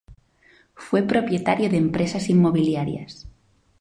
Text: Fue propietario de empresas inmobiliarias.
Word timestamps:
Fue 0.73 1.03
propietario 1.03 1.69
de 1.69 1.77
empresas 1.77 2.27
inmobiliarias. 2.29 3.27